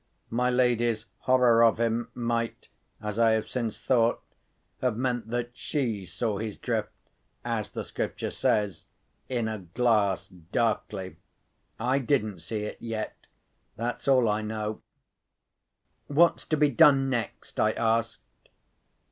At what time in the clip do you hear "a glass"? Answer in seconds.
9.47-10.27